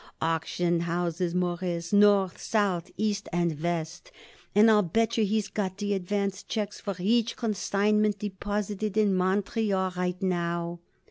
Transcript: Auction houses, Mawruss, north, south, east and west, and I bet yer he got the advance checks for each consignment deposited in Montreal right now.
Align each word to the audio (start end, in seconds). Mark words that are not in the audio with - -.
Auction 0.19 0.79
houses, 0.79 1.35
Mawruss, 1.35 1.93
north, 1.93 2.41
south, 2.41 2.89
east 2.97 3.29
and 3.31 3.61
west, 3.61 4.11
and 4.55 4.71
I 4.71 4.81
bet 4.81 5.15
yer 5.15 5.23
he 5.25 5.43
got 5.53 5.77
the 5.77 5.93
advance 5.93 6.41
checks 6.41 6.79
for 6.79 6.95
each 6.97 7.35
consignment 7.37 8.17
deposited 8.17 8.97
in 8.97 9.13
Montreal 9.13 9.93
right 9.95 10.19
now. 10.19 10.79